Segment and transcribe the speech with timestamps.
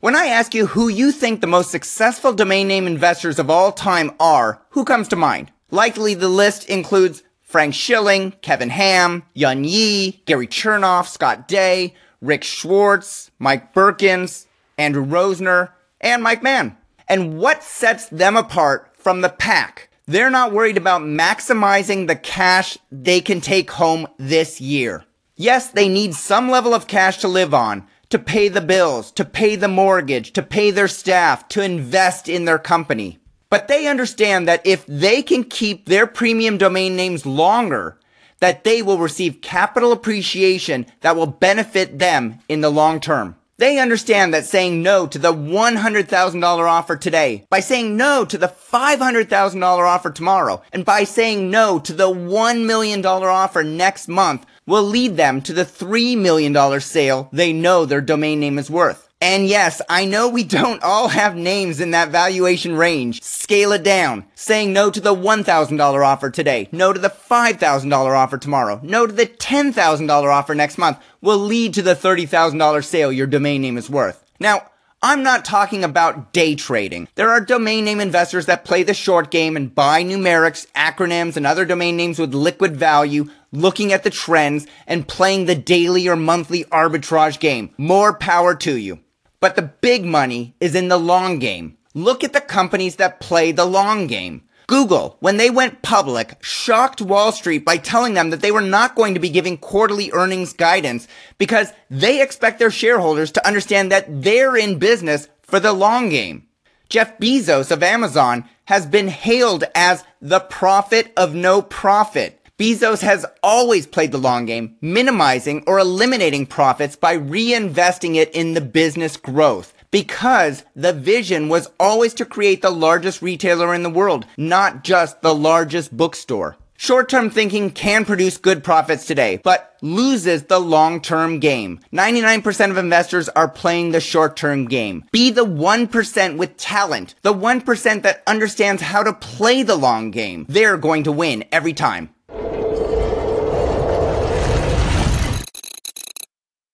[0.00, 3.72] When I ask you who you think the most successful domain name investors of all
[3.72, 5.50] time are, who comes to mind?
[5.72, 12.44] Likely the list includes Frank Schilling, Kevin Ham, Yun Ye, Gary Chernoff, Scott Day, Rick
[12.44, 15.70] Schwartz, Mike Berkens, Andrew Rosener,
[16.00, 16.76] and Mike Mann.
[17.08, 19.90] And what sets them apart from the pack?
[20.06, 25.04] They're not worried about maximizing the cash they can take home this year.
[25.34, 29.24] Yes, they need some level of cash to live on, to pay the bills, to
[29.24, 33.18] pay the mortgage, to pay their staff, to invest in their company.
[33.50, 37.98] But they understand that if they can keep their premium domain names longer,
[38.40, 43.36] that they will receive capital appreciation that will benefit them in the long term.
[43.56, 48.46] They understand that saying no to the $100,000 offer today, by saying no to the
[48.46, 54.84] $500,000 offer tomorrow, and by saying no to the $1 million offer next month will
[54.84, 59.08] lead them to the $3 million sale they know their domain name is worth.
[59.20, 63.20] And yes, I know we don't all have names in that valuation range.
[63.22, 64.26] Scale it down.
[64.36, 69.12] Saying no to the $1,000 offer today, no to the $5,000 offer tomorrow, no to
[69.12, 73.90] the $10,000 offer next month will lead to the $30,000 sale your domain name is
[73.90, 74.22] worth.
[74.38, 77.06] Now, I'm not talking about day trading.
[77.14, 81.46] There are domain name investors that play the short game and buy numerics, acronyms, and
[81.46, 86.16] other domain names with liquid value, looking at the trends and playing the daily or
[86.16, 87.70] monthly arbitrage game.
[87.78, 88.98] More power to you.
[89.38, 91.78] But the big money is in the long game.
[91.94, 94.47] Look at the companies that play the long game.
[94.68, 98.94] Google, when they went public, shocked Wall Street by telling them that they were not
[98.94, 104.22] going to be giving quarterly earnings guidance because they expect their shareholders to understand that
[104.22, 106.46] they're in business for the long game.
[106.90, 112.38] Jeff Bezos of Amazon has been hailed as the prophet of no profit.
[112.58, 118.52] Bezos has always played the long game, minimizing or eliminating profits by reinvesting it in
[118.52, 119.72] the business growth.
[119.90, 125.22] Because the vision was always to create the largest retailer in the world, not just
[125.22, 126.56] the largest bookstore.
[126.76, 131.80] Short-term thinking can produce good profits today, but loses the long-term game.
[131.92, 135.04] 99% of investors are playing the short-term game.
[135.10, 140.46] Be the 1% with talent, the 1% that understands how to play the long game.
[140.48, 142.10] They're going to win every time.